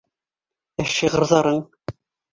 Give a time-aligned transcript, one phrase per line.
[0.83, 1.63] Ә шиғырҙарың!